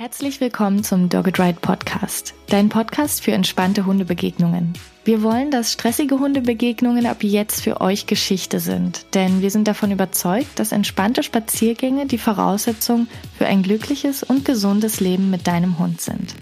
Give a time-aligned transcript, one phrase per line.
[0.00, 4.74] Herzlich willkommen zum Dogged Ride Podcast, dein Podcast für entspannte Hundebegegnungen.
[5.04, 9.90] Wir wollen, dass stressige Hundebegegnungen ab jetzt für euch Geschichte sind, denn wir sind davon
[9.90, 16.00] überzeugt, dass entspannte Spaziergänge die Voraussetzung für ein glückliches und gesundes Leben mit deinem Hund
[16.00, 16.32] sind.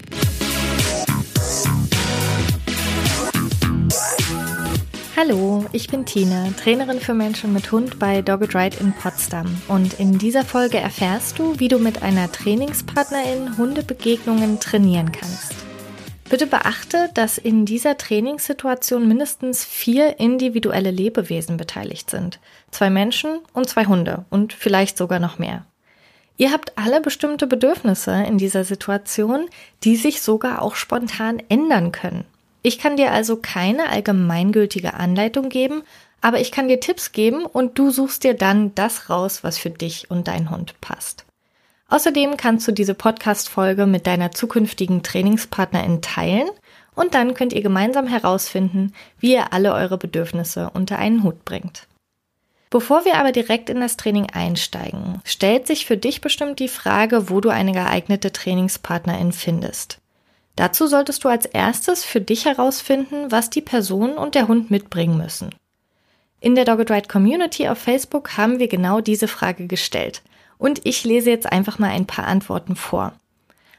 [5.19, 9.47] Hallo, ich bin Tina, Trainerin für Menschen mit Hund bei Dogged Ride in Potsdam.
[9.67, 15.55] Und in dieser Folge erfährst du, wie du mit einer Trainingspartnerin Hundebegegnungen trainieren kannst.
[16.29, 22.39] Bitte beachte, dass in dieser Trainingssituation mindestens vier individuelle Lebewesen beteiligt sind.
[22.69, 25.65] Zwei Menschen und zwei Hunde und vielleicht sogar noch mehr.
[26.37, 29.49] Ihr habt alle bestimmte Bedürfnisse in dieser Situation,
[29.83, 32.25] die sich sogar auch spontan ändern können.
[32.61, 35.83] Ich kann dir also keine allgemeingültige Anleitung geben,
[36.21, 39.69] aber ich kann dir Tipps geben und du suchst dir dann das raus, was für
[39.69, 41.25] dich und dein Hund passt.
[41.89, 46.49] Außerdem kannst du diese Podcast-Folge mit deiner zukünftigen Trainingspartnerin teilen
[46.95, 51.87] und dann könnt ihr gemeinsam herausfinden, wie ihr alle eure Bedürfnisse unter einen Hut bringt.
[52.69, 57.29] Bevor wir aber direkt in das Training einsteigen, stellt sich für dich bestimmt die Frage,
[57.29, 59.99] wo du eine geeignete Trainingspartnerin findest.
[60.57, 65.15] Dazu solltest du als erstes für dich herausfinden, was die Person und der Hund mitbringen
[65.15, 65.51] müssen.
[66.39, 70.23] In der Dogged Ride Community auf Facebook haben wir genau diese Frage gestellt.
[70.57, 73.13] Und ich lese jetzt einfach mal ein paar Antworten vor.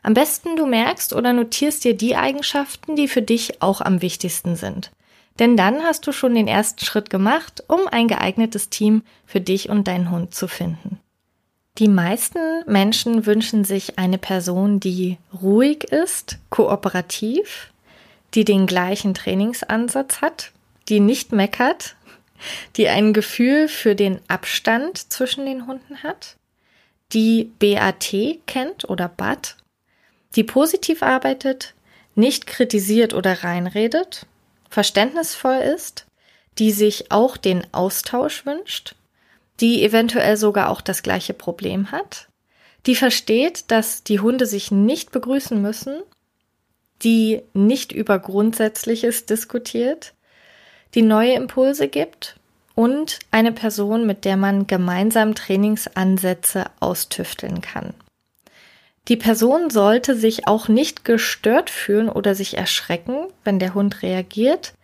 [0.04, 4.54] Am besten du merkst oder notierst dir die Eigenschaften, die für dich auch am wichtigsten
[4.54, 4.92] sind.
[5.40, 9.68] Denn dann hast du schon den ersten Schritt gemacht, um ein geeignetes Team für dich
[9.68, 11.00] und deinen Hund zu finden.
[11.78, 17.72] Die meisten Menschen wünschen sich eine Person, die ruhig ist, kooperativ,
[18.34, 20.50] die den gleichen Trainingsansatz hat,
[20.88, 21.94] die nicht meckert,
[22.76, 26.36] die ein Gefühl für den Abstand zwischen den Hunden hat,
[27.12, 28.12] die BAT
[28.46, 29.56] kennt oder BAT,
[30.34, 31.74] die positiv arbeitet,
[32.16, 34.26] nicht kritisiert oder reinredet,
[34.68, 36.06] verständnisvoll ist,
[36.58, 38.96] die sich auch den Austausch wünscht,
[39.60, 42.28] die eventuell sogar auch das gleiche Problem hat,
[42.86, 46.00] die versteht, dass die Hunde sich nicht begrüßen müssen,
[47.02, 50.14] die nicht über Grundsätzliches diskutiert,
[50.94, 52.36] die neue Impulse gibt
[52.74, 57.94] und eine Person, mit der man gemeinsam Trainingsansätze austüfteln kann.
[59.08, 64.74] Die Person sollte sich auch nicht gestört fühlen oder sich erschrecken, wenn der Hund reagiert,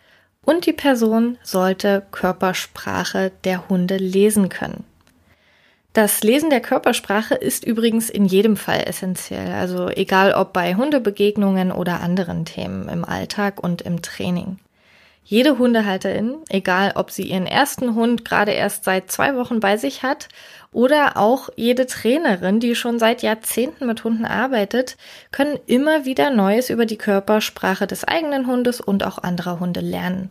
[0.45, 4.83] und die Person sollte Körpersprache der Hunde lesen können.
[5.93, 11.71] Das Lesen der Körpersprache ist übrigens in jedem Fall essentiell, also egal ob bei Hundebegegnungen
[11.71, 14.59] oder anderen Themen im Alltag und im Training.
[15.27, 20.03] Jede Hundehalterin, egal ob sie ihren ersten Hund gerade erst seit zwei Wochen bei sich
[20.03, 20.29] hat
[20.71, 24.97] oder auch jede Trainerin, die schon seit Jahrzehnten mit Hunden arbeitet,
[25.31, 30.29] können immer wieder Neues über die Körpersprache des eigenen Hundes und auch anderer Hunde lernen.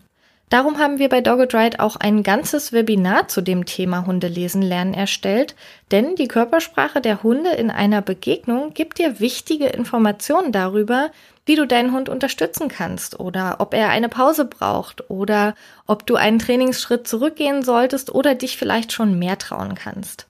[0.49, 4.94] Darum haben wir bei Dogged Ride auch ein ganzes Webinar zu dem Thema Hundelesen lernen
[4.94, 5.56] erstellt,
[5.91, 11.11] denn die Körpersprache der Hunde in einer Begegnung gibt dir wichtige Informationen darüber,
[11.47, 15.55] wie du deinen Hund unterstützen kannst oder ob er eine Pause braucht oder
[15.87, 20.27] ob du einen Trainingsschritt zurückgehen solltest oder dich vielleicht schon mehr trauen kannst.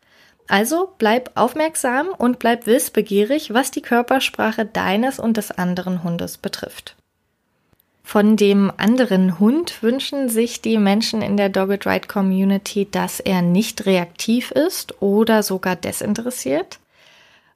[0.49, 6.97] Also bleib aufmerksam und bleib wissbegierig, was die Körpersprache deines und des anderen Hundes betrifft.
[8.03, 13.41] Von dem anderen Hund wünschen sich die Menschen in der Dogged Ride Community, dass er
[13.41, 16.79] nicht reaktiv ist oder sogar desinteressiert.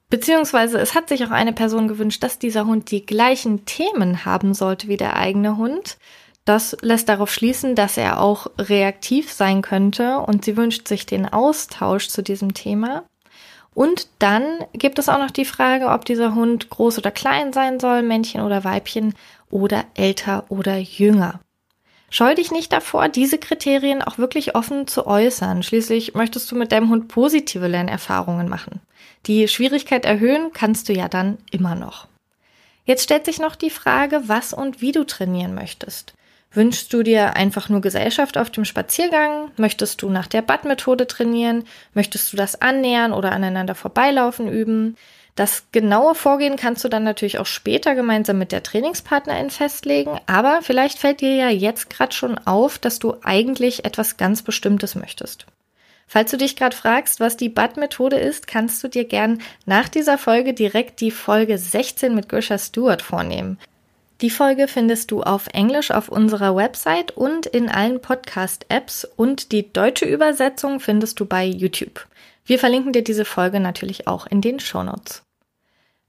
[0.09, 4.53] Beziehungsweise es hat sich auch eine Person gewünscht, dass dieser Hund die gleichen Themen haben
[4.53, 5.97] sollte wie der eigene Hund.
[6.45, 11.27] Das lässt darauf schließen, dass er auch reaktiv sein könnte und sie wünscht sich den
[11.27, 13.03] Austausch zu diesem Thema.
[13.75, 17.79] Und dann gibt es auch noch die Frage, ob dieser Hund groß oder klein sein
[17.79, 19.13] soll, Männchen oder Weibchen
[19.51, 21.39] oder älter oder jünger.
[22.09, 25.63] Scheu dich nicht davor, diese Kriterien auch wirklich offen zu äußern.
[25.63, 28.81] Schließlich möchtest du mit deinem Hund positive Lernerfahrungen machen.
[29.25, 32.07] Die Schwierigkeit erhöhen kannst du ja dann immer noch.
[32.85, 36.13] Jetzt stellt sich noch die Frage, was und wie du trainieren möchtest.
[36.51, 39.51] Wünschst du dir einfach nur Gesellschaft auf dem Spaziergang?
[39.57, 41.65] Möchtest du nach der Bad-Methode trainieren?
[41.93, 44.95] Möchtest du das Annähern oder aneinander vorbeilaufen üben?
[45.39, 50.59] Das genaue Vorgehen kannst du dann natürlich auch später gemeinsam mit der Trainingspartnerin festlegen, aber
[50.61, 55.45] vielleicht fällt dir ja jetzt gerade schon auf, dass du eigentlich etwas ganz Bestimmtes möchtest.
[56.07, 60.17] Falls du dich gerade fragst, was die BUD-Methode ist, kannst du dir gern nach dieser
[60.17, 63.57] Folge direkt die Folge 16 mit Grisha Stewart vornehmen.
[64.19, 69.71] Die Folge findest du auf Englisch auf unserer Website und in allen Podcast-Apps und die
[69.71, 72.05] deutsche Übersetzung findest du bei YouTube.
[72.43, 75.23] Wir verlinken dir diese Folge natürlich auch in den Shownotes.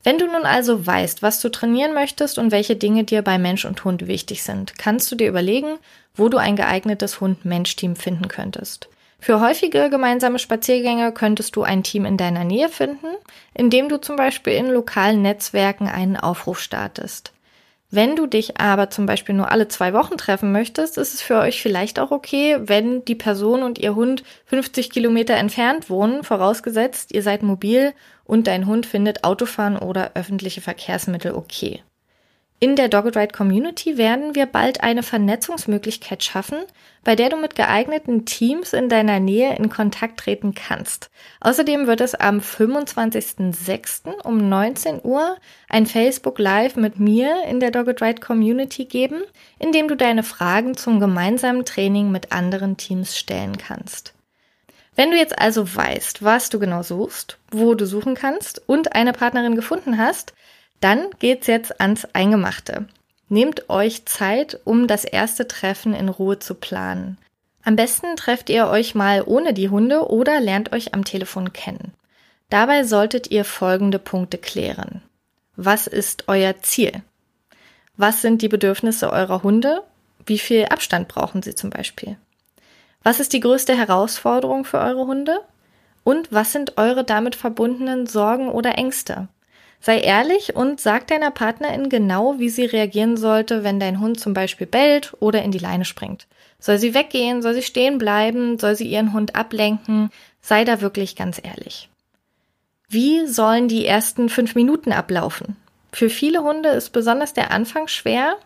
[0.03, 3.67] Wenn du nun also weißt, was du trainieren möchtest und welche Dinge dir bei Mensch
[3.67, 5.79] und Hund wichtig sind, kannst du dir überlegen,
[6.15, 8.89] wo du ein geeignetes Hund-Mensch-Team finden könntest.
[9.19, 13.09] Für häufige gemeinsame Spaziergänge könntest du ein Team in deiner Nähe finden,
[13.53, 17.33] indem du zum Beispiel in lokalen Netzwerken einen Aufruf startest.
[17.93, 21.39] Wenn du dich aber zum Beispiel nur alle zwei Wochen treffen möchtest, ist es für
[21.39, 27.13] euch vielleicht auch okay, wenn die Person und ihr Hund 50 Kilometer entfernt wohnen, vorausgesetzt,
[27.13, 27.93] ihr seid mobil
[28.25, 31.83] und dein Hund findet Autofahren oder öffentliche Verkehrsmittel okay.
[32.63, 36.59] In der Dogged Ride Community werden wir bald eine Vernetzungsmöglichkeit schaffen,
[37.03, 41.11] bei der du mit geeigneten Teams in deiner Nähe in Kontakt treten kannst.
[41.41, 44.11] Außerdem wird es am 25.06.
[44.25, 45.39] um 19 Uhr
[45.71, 49.23] ein Facebook Live mit mir in der Dogged Ride Community geben,
[49.59, 54.13] in dem du deine Fragen zum gemeinsamen Training mit anderen Teams stellen kannst.
[54.97, 59.15] Wenn du jetzt also weißt, was du genau suchst, wo du suchen kannst und eine
[59.15, 60.35] Partnerin gefunden hast,
[60.81, 62.87] dann geht's jetzt ans Eingemachte.
[63.29, 67.19] Nehmt euch Zeit, um das erste Treffen in Ruhe zu planen.
[67.63, 71.93] Am besten trefft ihr euch mal ohne die Hunde oder lernt euch am Telefon kennen.
[72.49, 75.03] Dabei solltet ihr folgende Punkte klären.
[75.57, 77.03] Was ist euer Ziel?
[77.97, 79.83] Was sind die Bedürfnisse eurer Hunde?
[80.27, 82.17] Wie viel Abstand brauchen sie zum Beispiel?
[83.03, 85.41] Was ist die größte Herausforderung für eure Hunde?
[86.03, 89.29] Und was sind eure damit verbundenen Sorgen oder Ängste?
[89.81, 94.35] Sei ehrlich und sag deiner Partnerin genau, wie sie reagieren sollte, wenn dein Hund zum
[94.35, 96.27] Beispiel bellt oder in die Leine springt.
[96.59, 97.41] Soll sie weggehen?
[97.41, 98.59] Soll sie stehen bleiben?
[98.59, 100.11] Soll sie ihren Hund ablenken?
[100.43, 101.89] Sei da wirklich ganz ehrlich.
[102.89, 105.57] Wie sollen die ersten fünf Minuten ablaufen?
[105.93, 108.37] Für viele Hunde ist besonders der Anfang schwer,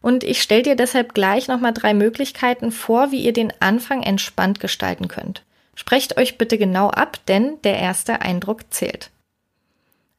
[0.00, 4.60] und ich stelle dir deshalb gleich nochmal drei Möglichkeiten vor, wie ihr den Anfang entspannt
[4.60, 5.42] gestalten könnt.
[5.74, 9.10] Sprecht euch bitte genau ab, denn der erste Eindruck zählt.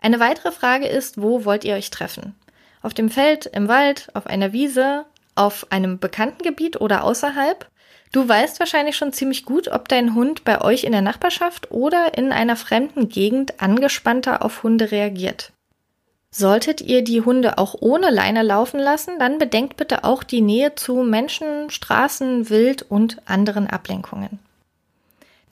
[0.05, 2.35] Eine weitere Frage ist, wo wollt ihr euch treffen?
[2.83, 5.03] Auf dem Feld, im Wald, auf einer Wiese,
[5.33, 7.67] auf einem bekannten Gebiet oder außerhalb?
[8.11, 12.15] Du weißt wahrscheinlich schon ziemlich gut, ob dein Hund bei euch in der Nachbarschaft oder
[12.19, 15.53] in einer fremden Gegend angespannter auf Hunde reagiert.
[16.29, 20.75] Solltet ihr die Hunde auch ohne Leine laufen lassen, dann bedenkt bitte auch die Nähe
[20.75, 24.37] zu Menschen, Straßen, Wild und anderen Ablenkungen.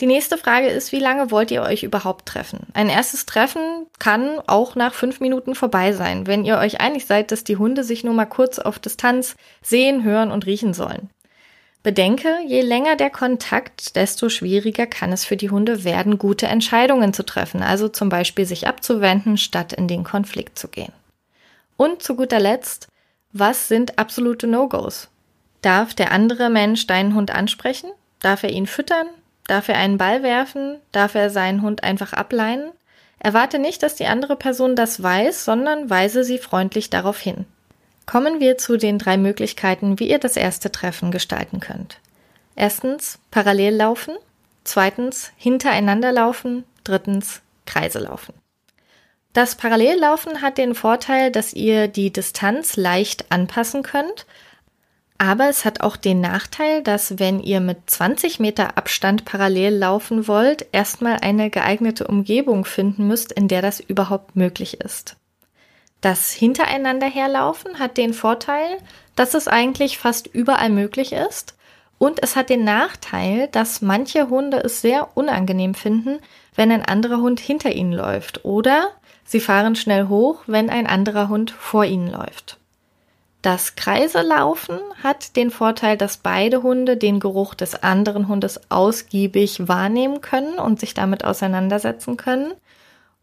[0.03, 2.67] Die nächste Frage ist, wie lange wollt ihr euch überhaupt treffen?
[2.73, 7.31] Ein erstes Treffen kann auch nach fünf Minuten vorbei sein, wenn ihr euch einig seid,
[7.31, 11.09] dass die Hunde sich nur mal kurz auf Distanz sehen, hören und riechen sollen.
[11.83, 17.13] Bedenke, je länger der Kontakt, desto schwieriger kann es für die Hunde werden, gute Entscheidungen
[17.13, 20.91] zu treffen, also zum Beispiel sich abzuwenden, statt in den Konflikt zu gehen.
[21.77, 22.89] Und zu guter Letzt,
[23.31, 25.07] was sind absolute No-Gos?
[25.61, 27.89] Darf der andere Mensch deinen Hund ansprechen?
[28.19, 29.07] Darf er ihn füttern?
[29.47, 30.79] Darf er einen Ball werfen?
[30.91, 32.71] Darf er seinen Hund einfach ableinen?
[33.19, 37.45] Erwarte nicht, dass die andere Person das weiß, sondern weise sie freundlich darauf hin.
[38.05, 41.99] Kommen wir zu den drei Möglichkeiten, wie ihr das erste Treffen gestalten könnt.
[42.55, 44.15] Erstens parallel laufen,
[44.63, 48.33] zweitens hintereinander laufen, drittens Kreise laufen.
[49.33, 54.27] Das Parallellaufen hat den Vorteil, dass ihr die Distanz leicht anpassen könnt,
[55.23, 60.27] aber es hat auch den Nachteil, dass wenn ihr mit 20 Meter Abstand parallel laufen
[60.27, 65.15] wollt, erstmal eine geeignete Umgebung finden müsst, in der das überhaupt möglich ist.
[66.01, 68.79] Das Hintereinander herlaufen hat den Vorteil,
[69.15, 71.55] dass es eigentlich fast überall möglich ist.
[71.97, 76.19] Und es hat den Nachteil, dass manche Hunde es sehr unangenehm finden,
[76.53, 78.43] wenn ein anderer Hund hinter ihnen läuft.
[78.43, 78.89] Oder
[79.23, 82.57] sie fahren schnell hoch, wenn ein anderer Hund vor ihnen läuft.
[83.43, 90.21] Das Kreiselaufen hat den Vorteil, dass beide Hunde den Geruch des anderen Hundes ausgiebig wahrnehmen
[90.21, 92.53] können und sich damit auseinandersetzen können.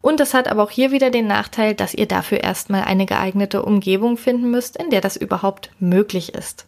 [0.03, 3.63] Und es hat aber auch hier wieder den Nachteil, dass ihr dafür erstmal eine geeignete
[3.63, 6.67] Umgebung finden müsst, in der das überhaupt möglich ist.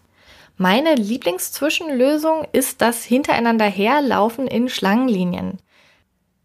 [0.56, 5.58] Meine Lieblingszwischenlösung ist das hintereinander herlaufen in Schlangenlinien.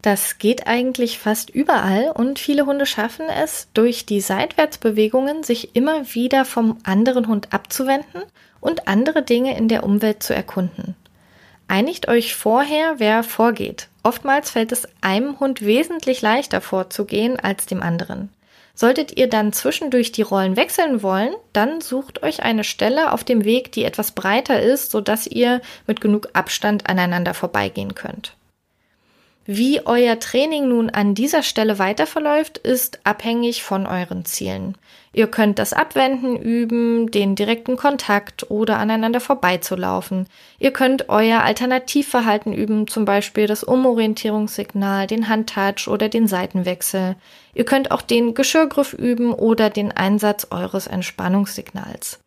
[0.00, 6.14] Das geht eigentlich fast überall und viele Hunde schaffen es, durch die Seitwärtsbewegungen sich immer
[6.14, 8.22] wieder vom anderen Hund abzuwenden
[8.60, 10.94] und andere Dinge in der Umwelt zu erkunden.
[11.66, 13.88] Einigt euch vorher, wer vorgeht.
[14.04, 18.30] Oftmals fällt es einem Hund wesentlich leichter vorzugehen als dem anderen.
[18.74, 23.44] Solltet ihr dann zwischendurch die Rollen wechseln wollen, dann sucht euch eine Stelle auf dem
[23.44, 28.37] Weg, die etwas breiter ist, sodass ihr mit genug Abstand aneinander vorbeigehen könnt.
[29.50, 34.76] Wie euer Training nun an dieser Stelle weiter verläuft, ist abhängig von euren Zielen.
[35.14, 40.28] Ihr könnt das Abwenden üben, den direkten Kontakt oder aneinander vorbeizulaufen.
[40.58, 47.16] Ihr könnt euer Alternativverhalten üben, zum Beispiel das Umorientierungssignal, den Handtouch oder den Seitenwechsel.
[47.54, 52.20] Ihr könnt auch den Geschirrgriff üben oder den Einsatz eures Entspannungssignals.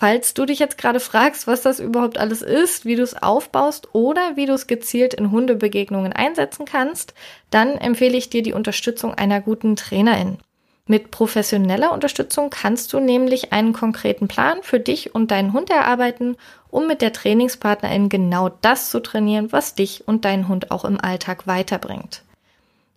[0.00, 3.96] Falls du dich jetzt gerade fragst, was das überhaupt alles ist, wie du es aufbaust
[3.96, 7.14] oder wie du es gezielt in Hundebegegnungen einsetzen kannst,
[7.50, 10.38] dann empfehle ich dir die Unterstützung einer guten Trainerin.
[10.86, 16.36] Mit professioneller Unterstützung kannst du nämlich einen konkreten Plan für dich und deinen Hund erarbeiten,
[16.70, 21.00] um mit der Trainingspartnerin genau das zu trainieren, was dich und deinen Hund auch im
[21.00, 22.22] Alltag weiterbringt.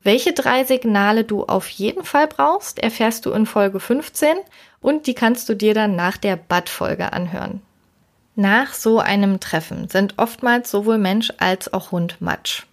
[0.04, 4.36] Welche drei Signale du auf jeden Fall brauchst, erfährst du in Folge 15
[4.82, 7.62] und die kannst du dir dann nach der Bad-Folge anhören.
[8.36, 12.64] Nach so einem Treffen sind oftmals sowohl Mensch als auch Hund Matsch.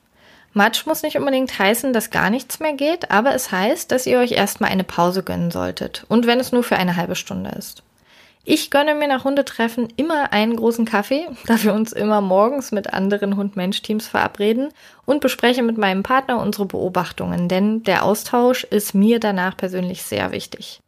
[0.55, 4.19] Matsch muss nicht unbedingt heißen, dass gar nichts mehr geht, aber es heißt, dass ihr
[4.19, 6.05] euch erstmal eine Pause gönnen solltet.
[6.09, 7.83] Und wenn es nur für eine halbe Stunde ist.
[8.45, 12.95] Ich gönne mir nach Hundetreffen immer einen großen Kaffee, da wir uns immer morgens mit
[12.95, 14.71] anderen Hund-Mensch-Teams verabreden
[15.05, 20.33] und bespreche mit meinem Partner unsere Beobachtungen, denn der Austausch ist mir danach persönlich sehr
[20.33, 20.81] wichtig.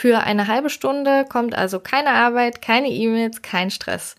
[0.00, 4.14] Für eine halbe Stunde kommt also keine Arbeit, keine E-Mails, kein Stress.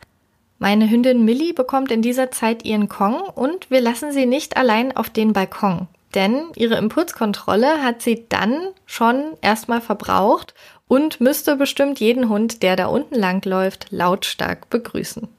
[0.57, 4.93] Meine Hündin Millie bekommt in dieser Zeit ihren Kong und wir lassen sie nicht allein
[4.97, 5.87] auf den Balkon.
[6.13, 10.53] Denn ihre Impulskontrolle hat sie dann schon erstmal verbraucht
[10.89, 15.29] und müsste bestimmt jeden Hund, der da unten langläuft, lautstark begrüßen.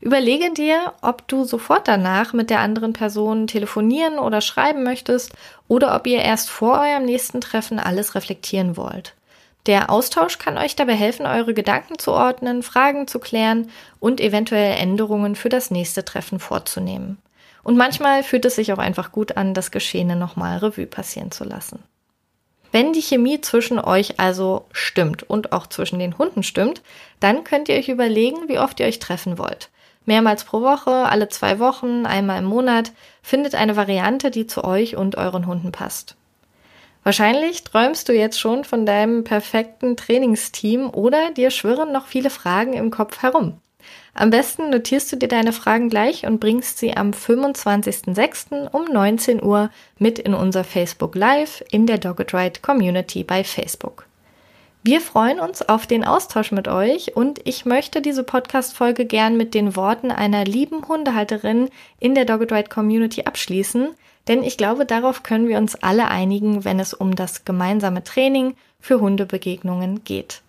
[0.00, 5.32] Überlege dir, ob du sofort danach mit der anderen Person telefonieren oder schreiben möchtest
[5.66, 9.16] oder ob ihr erst vor eurem nächsten Treffen alles reflektieren wollt.
[9.66, 14.78] Der Austausch kann euch dabei helfen, eure Gedanken zu ordnen, Fragen zu klären und eventuell
[14.78, 17.18] Änderungen für das nächste Treffen vorzunehmen.
[17.62, 21.44] Und manchmal fühlt es sich auch einfach gut an, das Geschehene nochmal Revue passieren zu
[21.44, 21.82] lassen.
[22.72, 26.82] Wenn die Chemie zwischen euch also stimmt und auch zwischen den Hunden stimmt,
[27.18, 29.70] dann könnt ihr euch überlegen, wie oft ihr euch treffen wollt.
[30.06, 34.96] Mehrmals pro Woche, alle zwei Wochen, einmal im Monat, findet eine Variante, die zu euch
[34.96, 36.16] und euren Hunden passt.
[37.02, 42.74] Wahrscheinlich träumst du jetzt schon von deinem perfekten Trainingsteam oder dir schwirren noch viele Fragen
[42.74, 43.54] im Kopf herum.
[44.12, 48.68] Am besten notierst du dir deine Fragen gleich und bringst sie am 25.06.
[48.68, 54.06] um 19 Uhr mit in unser Facebook Live in der Dogged Ride Community bei Facebook.
[54.82, 59.52] Wir freuen uns auf den Austausch mit euch und ich möchte diese Podcast-Folge gern mit
[59.54, 63.88] den Worten einer lieben Hundehalterin in der Dogged Ride Community abschließen,
[64.30, 68.54] denn ich glaube, darauf können wir uns alle einigen, wenn es um das gemeinsame Training
[68.78, 70.42] für Hundebegegnungen geht.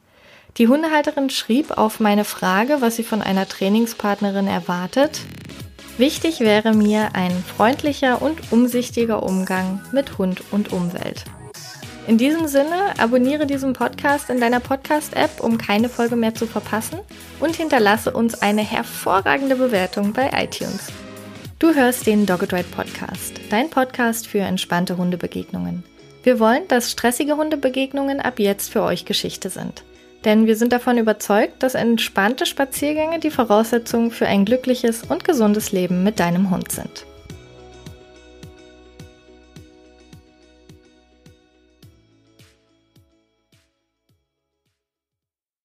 [0.58, 5.22] Die Hundehalterin schrieb auf meine Frage, was sie von einer Trainingspartnerin erwartet.
[5.98, 11.26] Wichtig wäre mir ein freundlicher und umsichtiger Umgang mit Hund und Umwelt.
[12.06, 17.00] In diesem Sinne, abonniere diesen Podcast in deiner Podcast-App, um keine Folge mehr zu verpassen
[17.40, 20.92] und hinterlasse uns eine hervorragende Bewertung bei iTunes.
[21.62, 25.84] Du hörst den Dogged Ride Podcast, dein Podcast für entspannte Hundebegegnungen.
[26.24, 29.84] Wir wollen, dass stressige Hundebegegnungen ab jetzt für euch Geschichte sind.
[30.26, 35.72] Denn wir sind davon überzeugt, dass entspannte Spaziergänge die Voraussetzung für ein glückliches und gesundes
[35.72, 37.06] Leben mit deinem Hund sind.